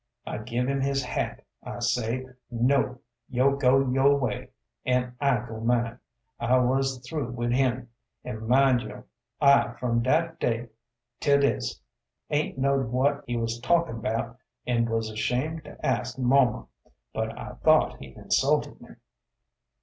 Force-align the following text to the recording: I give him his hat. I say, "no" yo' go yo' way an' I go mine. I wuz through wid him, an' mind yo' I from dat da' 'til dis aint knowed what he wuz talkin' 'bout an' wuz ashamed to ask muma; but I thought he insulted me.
I 0.25 0.39
give 0.39 0.67
him 0.67 0.81
his 0.81 1.03
hat. 1.03 1.43
I 1.61 1.77
say, 1.77 2.25
"no" 2.49 2.97
yo' 3.29 3.55
go 3.55 3.87
yo' 3.87 4.15
way 4.15 4.49
an' 4.83 5.15
I 5.21 5.45
go 5.47 5.59
mine. 5.59 5.99
I 6.39 6.57
wuz 6.57 6.99
through 7.07 7.33
wid 7.33 7.51
him, 7.53 7.91
an' 8.23 8.47
mind 8.47 8.81
yo' 8.81 9.03
I 9.39 9.73
from 9.73 10.01
dat 10.01 10.39
da' 10.39 10.65
'til 11.19 11.41
dis 11.41 11.79
aint 12.31 12.57
knowed 12.57 12.87
what 12.89 13.23
he 13.27 13.37
wuz 13.37 13.59
talkin' 13.59 14.01
'bout 14.01 14.39
an' 14.65 14.89
wuz 14.89 15.07
ashamed 15.11 15.65
to 15.65 15.85
ask 15.85 16.17
muma; 16.17 16.65
but 17.13 17.37
I 17.37 17.51
thought 17.63 17.99
he 17.99 18.15
insulted 18.15 18.81
me. 18.81 18.95